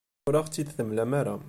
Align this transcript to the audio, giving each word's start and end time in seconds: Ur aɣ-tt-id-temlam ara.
Ur 0.27 0.33
aɣ-tt-id-temlam 0.35 1.11
ara. 1.19 1.35